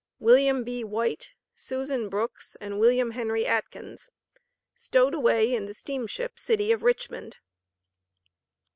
WILLIAM 0.17 0.63
B. 0.63 0.83
WHITE, 0.83 1.33
SUSAN 1.53 2.09
BROOKS 2.09 2.57
AND 2.59 2.79
WILLIAM 2.79 3.11
HENRY 3.11 3.45
ATKINS. 3.45 4.09
STOWED 4.73 5.13
AWAY 5.13 5.53
IN 5.53 5.67
THE 5.67 5.75
STEAMSHIP 5.75 6.39
CITY 6.39 6.71
OF 6.71 6.81
RICHMOND. 6.81 7.37